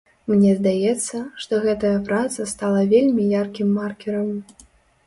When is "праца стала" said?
2.09-2.81